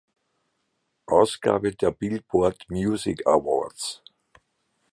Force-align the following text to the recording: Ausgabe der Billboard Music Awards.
Ausgabe 1.05 1.75
der 1.75 1.91
Billboard 1.91 2.67
Music 2.71 3.27
Awards. 3.27 4.01